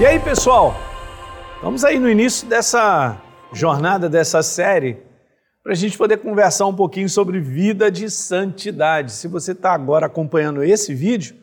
[0.00, 0.74] E aí, pessoal?
[1.62, 3.20] Vamos aí no início dessa
[3.52, 4.96] jornada, dessa série,
[5.62, 9.12] para a gente poder conversar um pouquinho sobre vida de santidade.
[9.12, 11.36] Se você está agora acompanhando esse vídeo,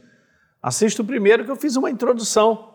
[0.60, 2.74] assista o primeiro que eu fiz uma introdução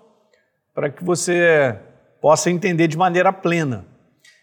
[0.73, 1.77] para que você
[2.21, 3.85] possa entender de maneira plena.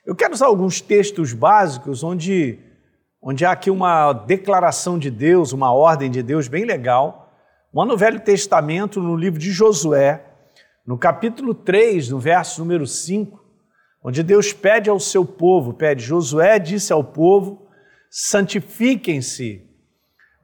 [0.06, 2.60] Eu quero usar alguns textos básicos onde,
[3.22, 7.32] onde há aqui uma declaração de Deus, uma ordem de Deus bem legal.
[7.72, 10.26] Uma no Velho Testamento, no livro de Josué,
[10.86, 13.44] no capítulo 3, no verso número 5,
[14.04, 17.68] onde Deus pede ao seu povo, pede, Josué disse ao povo,
[18.10, 19.68] santifiquem-se,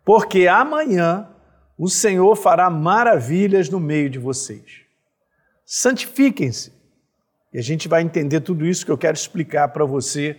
[0.03, 1.29] porque amanhã
[1.77, 4.81] o Senhor fará maravilhas no meio de vocês.
[5.65, 6.73] Santifiquem-se.
[7.51, 10.37] E a gente vai entender tudo isso que eu quero explicar para você,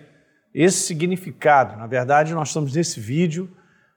[0.55, 1.77] esse significado.
[1.77, 3.51] Na verdade, nós estamos nesse vídeo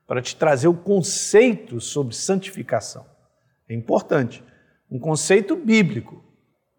[0.07, 3.05] para te trazer o conceito sobre santificação.
[3.69, 4.43] É importante
[4.89, 6.23] um conceito bíblico,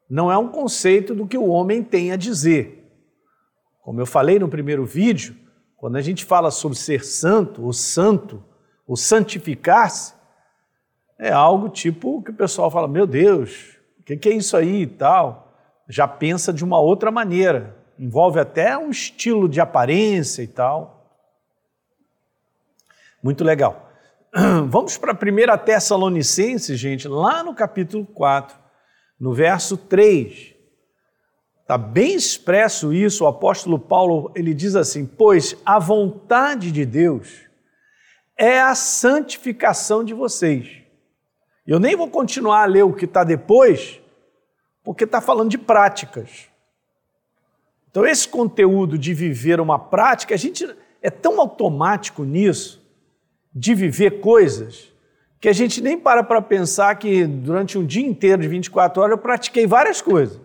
[0.09, 2.91] não é um conceito do que o homem tem a dizer.
[3.83, 5.37] Como eu falei no primeiro vídeo,
[5.77, 8.45] quando a gente fala sobre ser santo, ou santo,
[8.87, 10.15] ou santificar-se,
[11.19, 14.83] é algo tipo que o pessoal fala: meu Deus, o que, que é isso aí
[14.83, 15.55] e tal?
[15.89, 21.01] Já pensa de uma outra maneira, envolve até um estilo de aparência e tal.
[23.23, 23.90] Muito legal.
[24.69, 28.57] Vamos para a primeira Tessalonicenses, gente, lá no capítulo 4,
[29.19, 30.55] no verso 3.
[31.63, 37.41] Está bem expresso isso, o apóstolo Paulo, ele diz assim: "Pois a vontade de Deus
[38.37, 40.81] é a santificação de vocês".
[41.67, 44.01] Eu nem vou continuar a ler o que está depois,
[44.85, 46.49] porque está falando de práticas.
[47.91, 50.69] Então, esse conteúdo de viver uma prática, a gente
[51.03, 52.80] é tão automático nisso,
[53.55, 54.91] de viver coisas
[55.41, 59.13] que a gente nem para para pensar que durante um dia inteiro de 24 horas
[59.13, 60.39] eu pratiquei várias coisas.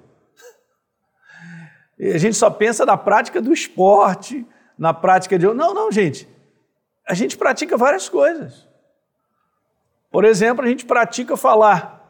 [1.99, 4.45] E a gente só pensa na prática do esporte,
[4.77, 5.45] na prática de.
[5.45, 6.27] Não, não, gente.
[7.07, 8.67] A gente pratica várias coisas.
[10.09, 12.01] Por exemplo, a gente pratica falar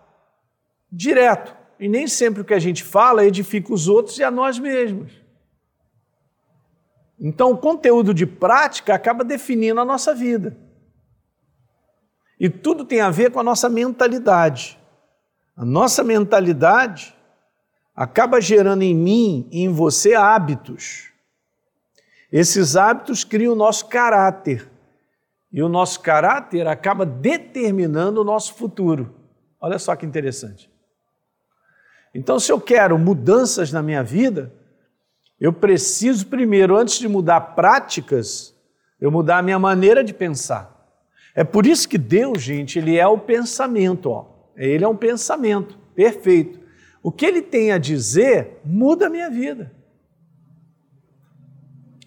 [0.91, 1.55] direto.
[1.79, 5.11] E nem sempre o que a gente fala edifica os outros e a nós mesmos.
[7.19, 10.55] Então, o conteúdo de prática acaba definindo a nossa vida.
[12.39, 14.77] E tudo tem a ver com a nossa mentalidade.
[15.55, 17.15] A nossa mentalidade
[17.95, 21.11] acaba gerando em mim e em você hábitos.
[22.31, 24.69] Esses hábitos criam o nosso caráter.
[25.51, 29.15] E o nosso caráter acaba determinando o nosso futuro.
[29.61, 30.69] Olha só que interessante.
[32.13, 34.53] Então, se eu quero mudanças na minha vida,
[35.39, 38.53] eu preciso primeiro, antes de mudar práticas,
[38.99, 40.74] eu mudar a minha maneira de pensar.
[41.35, 44.25] É por isso que Deus, gente, ele é o pensamento, ó.
[44.55, 46.57] Ele é um pensamento perfeito.
[47.03, 49.73] O que ele tem a dizer muda a minha vida.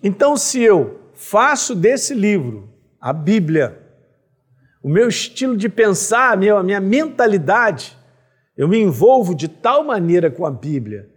[0.02, 3.86] Então, se eu faço desse livro, a Bíblia,
[4.82, 7.98] o meu estilo de pensar, a minha, a minha mentalidade,
[8.56, 11.10] eu me envolvo de tal maneira com a Bíblia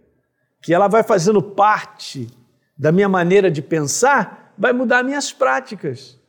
[0.60, 2.28] que ela vai fazendo parte
[2.76, 6.21] da minha maneira de pensar, vai mudar minhas práticas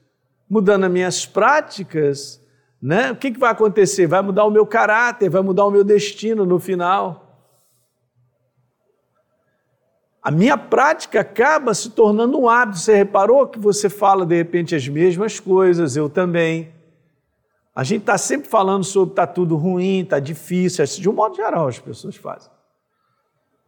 [0.53, 2.39] mudando as minhas práticas,
[2.79, 3.11] né?
[3.11, 4.05] o que, que vai acontecer?
[4.05, 7.21] Vai mudar o meu caráter, vai mudar o meu destino no final.
[10.21, 12.77] A minha prática acaba se tornando um hábito.
[12.77, 16.71] Você reparou que você fala de repente as mesmas coisas, eu também.
[17.75, 21.67] A gente está sempre falando sobre está tudo ruim, está difícil, de um modo geral
[21.67, 22.51] as pessoas fazem.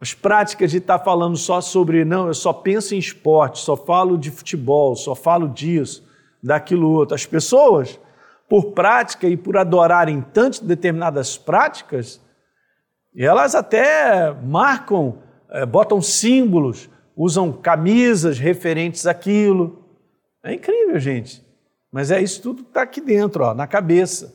[0.00, 3.76] As práticas de estar tá falando só sobre, não, eu só penso em esporte, só
[3.76, 6.05] falo de futebol, só falo disso
[6.46, 7.14] daquilo outro.
[7.14, 8.00] As pessoas,
[8.48, 12.20] por prática e por adorarem tantas determinadas práticas,
[13.16, 15.18] elas até marcam,
[15.50, 19.84] é, botam símbolos, usam camisas referentes àquilo.
[20.44, 21.44] É incrível, gente.
[21.90, 24.34] Mas é isso tudo que está aqui dentro, ó, na cabeça.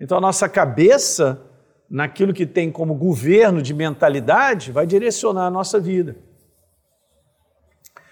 [0.00, 1.40] Então a nossa cabeça,
[1.88, 6.16] naquilo que tem como governo de mentalidade, vai direcionar a nossa vida.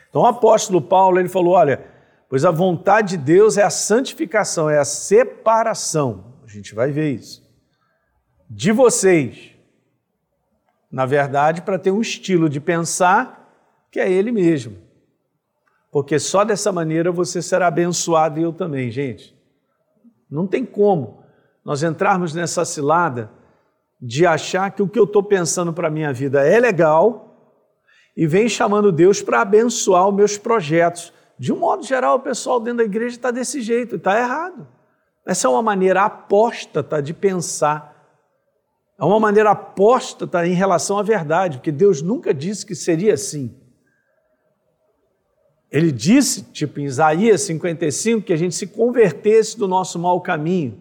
[0.08, 1.95] Então o apóstolo Paulo ele falou: olha,
[2.36, 6.34] Pois a vontade de Deus é a santificação, é a separação.
[6.44, 7.42] A gente vai ver isso.
[8.50, 9.52] De vocês.
[10.92, 13.50] Na verdade, para ter um estilo de pensar
[13.90, 14.76] que é Ele mesmo.
[15.90, 19.34] Porque só dessa maneira você será abençoado e eu também, gente.
[20.30, 21.24] Não tem como
[21.64, 23.30] nós entrarmos nessa cilada
[23.98, 27.56] de achar que o que eu estou pensando para a minha vida é legal
[28.14, 32.58] e vem chamando Deus para abençoar os meus projetos de um modo geral, o pessoal
[32.58, 34.66] dentro da igreja está desse jeito, está errado.
[35.24, 37.94] Essa é uma maneira apóstata de pensar.
[38.98, 43.54] É uma maneira apóstata em relação à verdade, porque Deus nunca disse que seria assim.
[45.70, 50.80] Ele disse, tipo em Isaías 55, que a gente se convertesse do nosso mau caminho,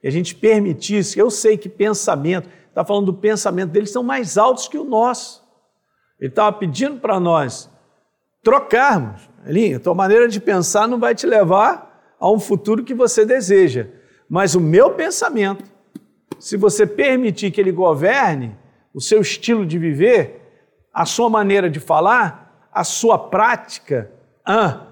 [0.00, 1.18] que a gente permitisse.
[1.18, 5.42] Eu sei que pensamento, está falando do pensamento deles, são mais altos que o nosso.
[6.20, 7.70] Ele estava pedindo para nós
[8.42, 9.30] trocarmos.
[9.46, 13.24] Elinho, a tua maneira de pensar não vai te levar a um futuro que você
[13.24, 13.88] deseja.
[14.28, 15.64] Mas o meu pensamento,
[16.38, 18.56] se você permitir que ele governe
[18.92, 20.40] o seu estilo de viver,
[20.92, 24.10] a sua maneira de falar, a sua prática,
[24.46, 24.86] ah,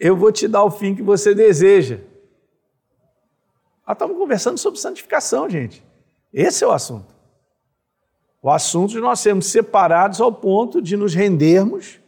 [0.00, 2.00] eu vou te dar o fim que você deseja.
[3.86, 5.84] Nós estamos conversando sobre santificação, gente.
[6.32, 7.14] Esse é o assunto.
[8.42, 12.00] O assunto de nós sermos separados ao ponto de nos rendermos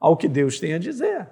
[0.00, 1.28] ao que Deus tem a dizer.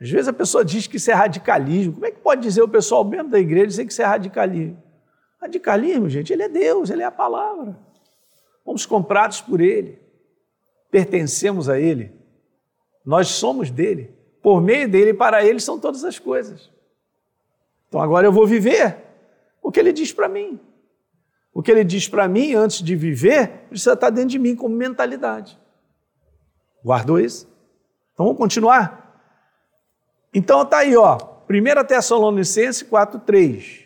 [0.00, 1.92] Às vezes a pessoa diz que isso é radicalismo.
[1.92, 4.82] Como é que pode dizer o pessoal mesmo da igreja dizer que isso é radicalismo?
[5.40, 7.78] Radicalismo, gente, ele é Deus, ele é a palavra.
[8.64, 10.00] Fomos comprados por ele,
[10.90, 12.12] pertencemos a ele,
[13.04, 16.70] nós somos dele, por meio dele e para ele são todas as coisas.
[17.88, 18.96] Então agora eu vou viver
[19.60, 20.58] o que ele diz para mim.
[21.52, 24.74] O que ele diz para mim antes de viver precisa estar dentro de mim como
[24.74, 25.60] mentalidade.
[26.84, 27.48] Guardou isso?
[28.12, 29.20] Então vamos continuar?
[30.34, 31.18] Então está aí, ó,
[31.48, 33.82] 1 Tessalonicenses 4,3.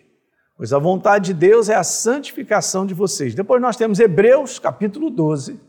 [0.56, 3.34] Pois a vontade de Deus é a santificação de vocês.
[3.34, 5.60] Depois nós temos Hebreus, capítulo 12,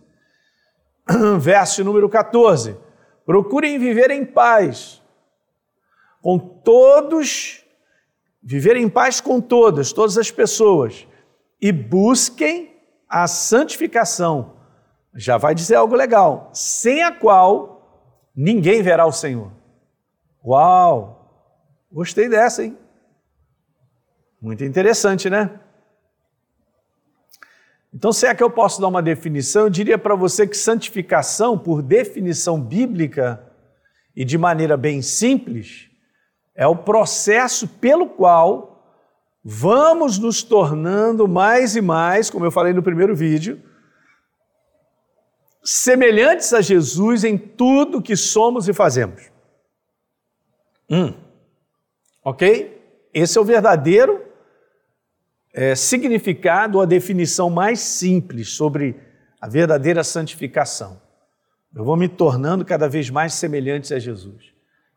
[1.40, 2.78] verso número 14.
[3.26, 5.02] Procurem viver em paz
[6.22, 7.66] com todos,
[8.42, 11.06] viver em paz com todas, todas as pessoas,
[11.62, 12.74] e busquem
[13.10, 14.56] a santificação.
[15.18, 19.52] Já vai dizer algo legal, sem a qual ninguém verá o Senhor.
[20.46, 21.18] Uau!
[21.92, 22.78] Gostei dessa, hein?
[24.40, 25.60] Muito interessante, né?
[27.92, 31.58] Então, se é que eu posso dar uma definição, eu diria para você que santificação,
[31.58, 33.42] por definição bíblica
[34.16, 35.90] e de maneira bem simples,
[36.54, 38.84] é o processo pelo qual
[39.44, 43.60] vamos nos tornando mais e mais, como eu falei no primeiro vídeo,
[45.69, 49.30] semelhantes a Jesus em tudo que somos e fazemos.
[50.90, 51.14] Hum.
[52.24, 52.81] Ok?
[53.14, 54.24] Esse é o verdadeiro
[55.54, 58.96] é, significado, a definição mais simples sobre
[59.42, 61.02] a verdadeira santificação.
[61.75, 64.54] Eu vou me tornando cada vez mais semelhante a Jesus.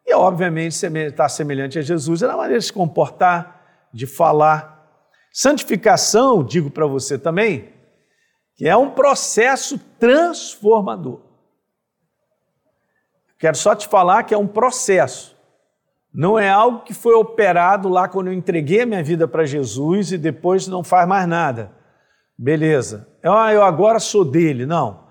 [0.07, 4.89] E, obviamente, estar semelhante a Jesus é na maneira de se comportar, de falar.
[5.33, 7.80] Santificação, digo para você também,
[8.61, 11.19] que é um processo transformador.
[13.39, 15.35] Quero só te falar que é um processo.
[16.13, 20.13] Não é algo que foi operado lá quando eu entreguei a minha vida para Jesus
[20.13, 21.73] e depois não faz mais nada.
[22.37, 23.09] Beleza.
[23.25, 24.67] Ah, eu agora sou dele.
[24.67, 25.05] Não.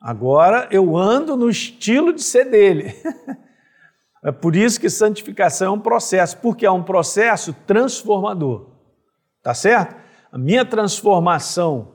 [0.00, 2.92] Agora eu ando no estilo de ser dele.
[4.24, 8.66] é por isso que santificação é um processo, porque é um processo transformador.
[9.44, 9.94] Tá certo?
[10.32, 11.94] A minha transformação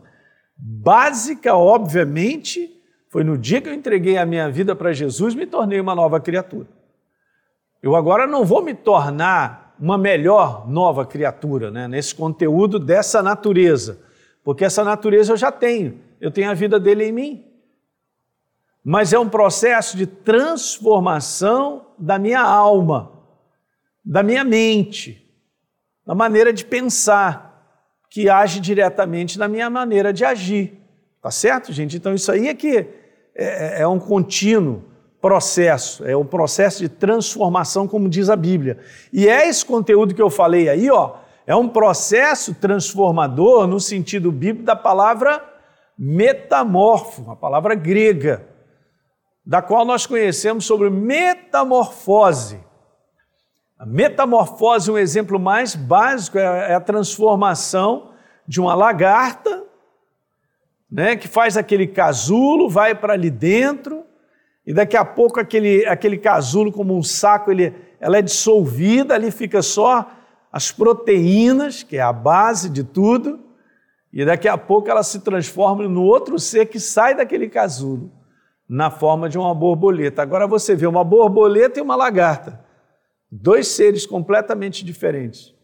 [0.61, 2.79] básica, obviamente,
[3.09, 6.19] foi no dia que eu entreguei a minha vida para Jesus, me tornei uma nova
[6.19, 6.67] criatura.
[7.81, 13.99] Eu agora não vou me tornar uma melhor nova criatura, né, nesse conteúdo dessa natureza,
[14.43, 17.45] porque essa natureza eu já tenho, eu tenho a vida dele em mim.
[18.83, 23.11] Mas é um processo de transformação da minha alma,
[24.05, 25.27] da minha mente,
[26.05, 27.50] da maneira de pensar,
[28.11, 30.77] que age diretamente na minha maneira de agir.
[31.21, 31.95] Tá certo, gente?
[31.95, 32.85] Então isso aí é que é,
[33.35, 34.83] é, é um contínuo
[35.21, 38.79] processo, é um processo de transformação, como diz a Bíblia.
[39.13, 41.15] E é esse conteúdo que eu falei aí, ó,
[41.47, 45.41] é um processo transformador no sentido bíblico da palavra
[45.97, 48.45] metamorfo, a palavra grega,
[49.45, 52.59] da qual nós conhecemos sobre metamorfose.
[53.81, 58.11] A metamorfose, um exemplo mais básico, é, é a transformação
[58.47, 59.63] de uma lagarta,
[60.91, 64.03] né, que faz aquele casulo, vai para ali dentro,
[64.67, 69.31] e daqui a pouco aquele, aquele casulo, como um saco, ele, ela é dissolvida, ali
[69.31, 70.07] fica só
[70.53, 73.39] as proteínas, que é a base de tudo,
[74.13, 78.11] e daqui a pouco ela se transforma no outro ser que sai daquele casulo,
[78.69, 80.21] na forma de uma borboleta.
[80.21, 82.69] Agora você vê uma borboleta e uma lagarta,
[83.31, 85.55] dois seres completamente diferentes.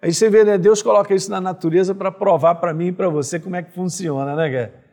[0.00, 0.58] Aí você vê, né?
[0.58, 3.72] Deus coloca isso na natureza para provar para mim e para você como é que
[3.72, 4.84] funciona, né, cara?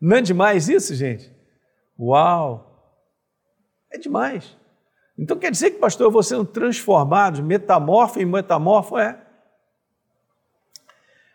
[0.00, 1.30] Não é demais isso, gente?
[1.98, 2.70] Uau!
[3.92, 4.56] É demais.
[5.16, 8.98] Então quer dizer que, pastor, eu vou sendo transformado, metamorfo em metamorfo?
[8.98, 9.20] É.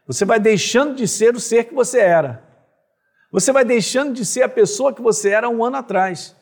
[0.06, 2.44] Você vai deixando de ser o ser que você era.
[3.32, 6.36] Você vai deixando de ser a pessoa que você era um ano atrás.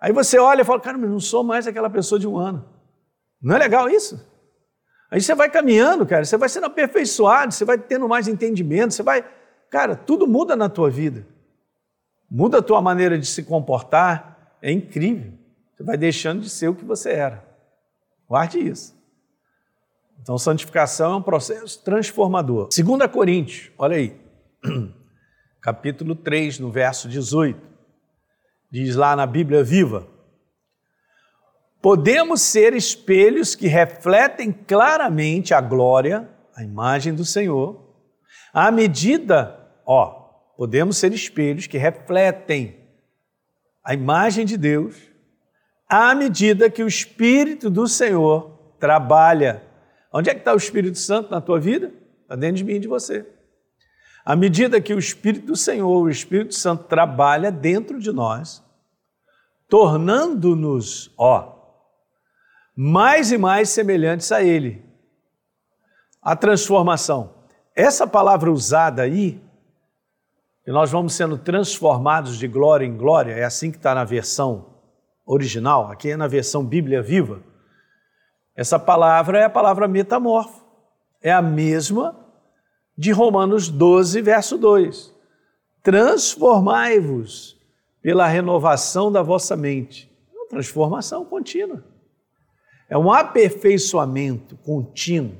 [0.00, 2.64] Aí você olha e fala, cara, mas não sou mais aquela pessoa de um ano.
[3.40, 4.20] Não é legal isso?
[5.10, 9.02] Aí você vai caminhando, cara, você vai sendo aperfeiçoado, você vai tendo mais entendimento, você
[9.02, 9.24] vai.
[9.70, 11.26] Cara, tudo muda na tua vida.
[12.30, 14.56] Muda a tua maneira de se comportar.
[14.60, 15.32] É incrível.
[15.74, 17.44] Você vai deixando de ser o que você era.
[18.28, 18.96] Guarde isso.
[20.20, 22.68] Então, santificação é um processo transformador.
[22.68, 24.18] 2 Coríntios, olha aí,
[25.60, 27.60] capítulo 3, no verso 18,
[28.70, 30.06] diz lá na Bíblia Viva:
[31.80, 37.94] Podemos ser espelhos que refletem claramente a glória, a imagem do Senhor,
[38.52, 40.06] à medida, ó,
[40.56, 42.76] podemos ser espelhos que refletem
[43.84, 44.96] a imagem de Deus,
[45.88, 49.66] à medida que o Espírito do Senhor trabalha
[50.16, 51.92] Onde é que está o Espírito Santo na tua vida?
[52.22, 53.26] Está dentro de mim e de você.
[54.26, 58.60] À medida que o Espírito do Senhor, o Espírito Santo, trabalha dentro de nós,
[59.68, 61.54] tornando-nos, ó,
[62.74, 64.84] mais e mais semelhantes a Ele.
[66.20, 67.34] A transformação.
[67.72, 69.40] Essa palavra usada aí,
[70.64, 74.74] que nós vamos sendo transformados de glória em glória, é assim que está na versão
[75.24, 77.44] original, aqui é na versão Bíblia Viva.
[78.56, 80.66] Essa palavra é a palavra metamorfo.
[81.22, 82.25] É a mesma
[82.96, 85.14] de Romanos 12, verso 2.
[85.82, 87.60] Transformai-vos
[88.00, 90.10] pela renovação da vossa mente.
[90.32, 91.84] É uma transformação contínua.
[92.88, 95.36] É um aperfeiçoamento contínuo,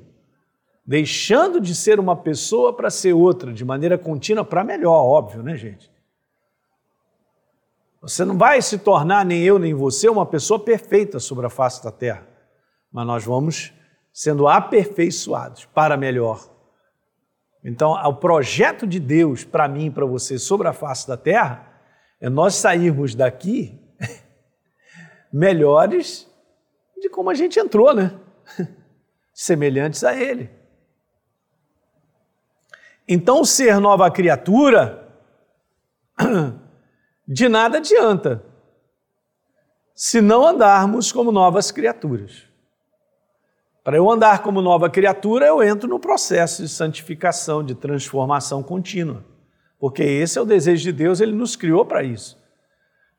[0.85, 5.57] deixando de ser uma pessoa para ser outra, de maneira contínua para melhor, óbvio, né,
[5.57, 5.91] gente?
[8.03, 11.83] Você não vai se tornar, nem eu, nem você, uma pessoa perfeita sobre a face
[11.83, 12.37] da terra
[12.97, 13.75] mas nós vamos
[14.11, 16.49] sendo aperfeiçoados para melhor.
[17.69, 21.67] Então, o projeto de Deus para mim e para você sobre a face da terra
[22.21, 23.77] é nós sairmos daqui
[25.33, 26.31] melhores
[26.97, 28.17] de como a gente entrou, né?
[29.35, 30.49] Semelhantes a Ele.
[33.09, 35.09] Então, ser nova criatura
[37.27, 38.45] de nada adianta
[39.93, 42.45] se não andarmos como novas criaturas.
[43.87, 49.25] Para eu andar como nova criatura, eu entro no processo de santificação, de transformação contínua.
[49.79, 52.37] Porque esse é o desejo de Deus, ele nos criou para isso.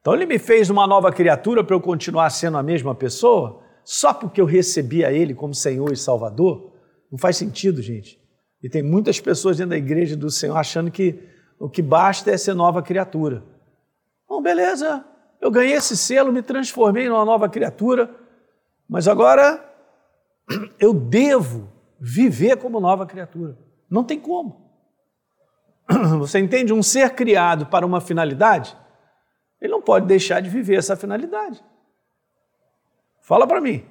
[0.01, 4.13] Então ele me fez uma nova criatura para eu continuar sendo a mesma pessoa, só
[4.13, 6.73] porque eu recebi a ele como Senhor e Salvador?
[7.09, 8.19] Não faz sentido, gente.
[8.61, 11.17] E tem muitas pessoas dentro da igreja do Senhor achando que
[11.57, 13.41] o que basta é ser nova criatura.
[14.27, 15.05] Bom, beleza,
[15.39, 18.13] eu ganhei esse selo, me transformei numa nova criatura,
[18.89, 19.66] mas agora
[20.79, 23.57] eu devo viver como nova criatura.
[23.89, 24.71] Não tem como.
[26.19, 26.73] Você entende?
[26.73, 28.77] Um ser criado para uma finalidade,
[29.59, 31.63] ele não pode deixar de viver essa finalidade.
[33.21, 33.85] Fala para mim.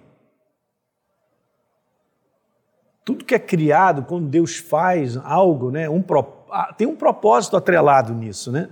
[3.04, 6.04] Tudo que é criado, quando Deus faz algo, né, um,
[6.50, 8.50] ah, tem um propósito atrelado nisso.
[8.50, 8.68] Né?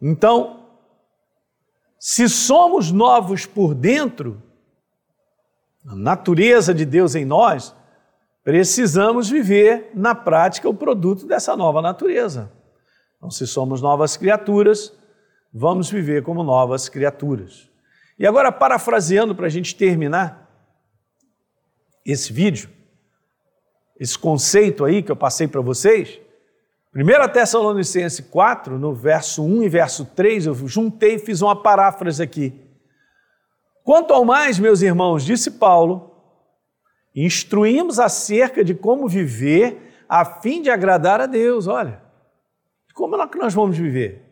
[0.00, 0.68] Então,
[1.98, 4.40] se somos novos por dentro,
[5.88, 7.74] a natureza de Deus em nós,
[8.44, 12.52] precisamos viver na prática o produto dessa nova natureza.
[13.16, 14.92] Então, se somos novas criaturas,
[15.52, 17.70] vamos viver como novas criaturas.
[18.18, 20.46] E agora, parafraseando para a gente terminar
[22.04, 22.68] esse vídeo,
[23.98, 26.20] esse conceito aí que eu passei para vocês,
[26.94, 32.22] 1 Tessalonicenses 4, no verso 1 e verso 3, eu juntei e fiz uma paráfrase
[32.22, 32.67] aqui.
[33.88, 36.14] Quanto ao mais, meus irmãos, disse Paulo,
[37.16, 41.66] instruímos acerca de como viver a fim de agradar a Deus.
[41.66, 42.02] Olha,
[42.92, 44.30] como é que nós vamos viver?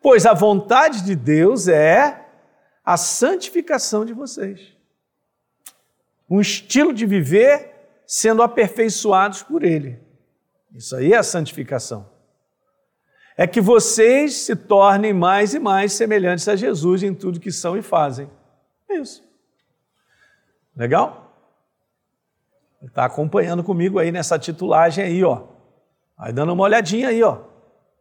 [0.00, 2.28] Pois a vontade de Deus é
[2.84, 4.72] a santificação de vocês.
[6.30, 7.72] Um estilo de viver
[8.06, 9.98] sendo aperfeiçoados por Ele.
[10.72, 12.08] Isso aí é a santificação.
[13.36, 17.76] É que vocês se tornem mais e mais semelhantes a Jesus em tudo que são
[17.76, 18.30] e fazem.
[18.90, 19.22] Isso.
[20.76, 21.24] Legal?
[22.82, 25.42] Está acompanhando comigo aí nessa titulagem aí, ó.
[26.18, 27.38] Aí dando uma olhadinha aí, ó.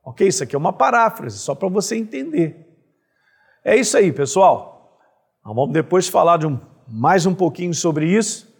[0.03, 0.27] Ok?
[0.27, 2.67] Isso aqui é uma paráfrase, só para você entender.
[3.63, 4.99] É isso aí, pessoal.
[5.43, 8.51] Vamos depois falar de um, mais um pouquinho sobre isso.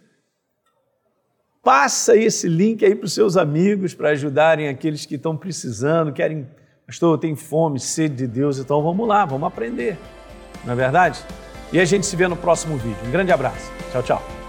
[1.62, 6.46] Passa esse link aí para os seus amigos para ajudarem aqueles que estão precisando, querem,
[6.86, 9.98] pastor, eu tenho fome, sede de Deus, então vamos lá, vamos aprender.
[10.64, 11.24] Não é verdade?
[11.72, 12.98] E a gente se vê no próximo vídeo.
[13.06, 13.70] Um grande abraço.
[13.90, 14.43] Tchau, tchau.